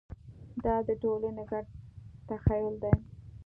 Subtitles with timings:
[0.63, 1.65] دا د ټولنې ګډ
[2.27, 2.93] تخیل دی.